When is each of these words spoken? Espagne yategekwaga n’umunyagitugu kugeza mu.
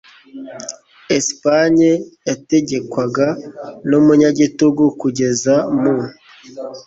Espagne 1.17 1.89
yategekwaga 2.27 3.27
n’umunyagitugu 3.89 4.83
kugeza 5.01 5.55
mu. 5.81 5.95